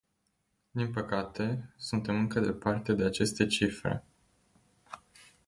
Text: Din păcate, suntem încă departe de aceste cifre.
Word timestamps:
Din 0.71 0.91
păcate, 0.91 1.73
suntem 1.77 2.15
încă 2.15 2.39
departe 2.39 2.93
de 2.93 3.03
aceste 3.03 3.45
cifre. 3.45 4.03